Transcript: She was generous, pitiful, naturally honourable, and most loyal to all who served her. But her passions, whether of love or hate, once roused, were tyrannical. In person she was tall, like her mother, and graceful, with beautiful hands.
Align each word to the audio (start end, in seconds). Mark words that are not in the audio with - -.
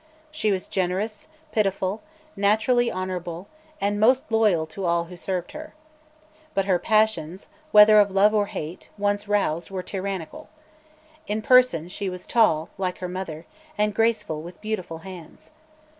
She 0.31 0.51
was 0.51 0.67
generous, 0.67 1.27
pitiful, 1.51 2.01
naturally 2.35 2.91
honourable, 2.91 3.47
and 3.79 3.99
most 3.99 4.31
loyal 4.31 4.65
to 4.65 4.85
all 4.85 5.03
who 5.03 5.15
served 5.15 5.51
her. 5.51 5.75
But 6.55 6.65
her 6.65 6.79
passions, 6.79 7.49
whether 7.71 7.99
of 7.99 8.09
love 8.09 8.33
or 8.33 8.47
hate, 8.47 8.89
once 8.97 9.27
roused, 9.27 9.69
were 9.69 9.83
tyrannical. 9.83 10.49
In 11.27 11.43
person 11.43 11.87
she 11.87 12.09
was 12.09 12.25
tall, 12.25 12.69
like 12.79 12.97
her 12.97 13.07
mother, 13.07 13.45
and 13.77 13.93
graceful, 13.93 14.41
with 14.41 14.59
beautiful 14.59 14.97
hands. 15.05 15.51